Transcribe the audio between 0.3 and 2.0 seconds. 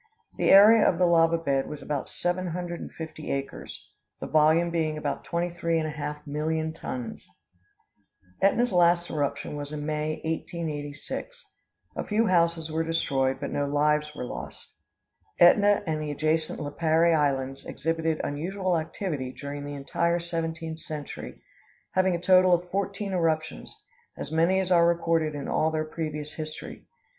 The area of the lava bed was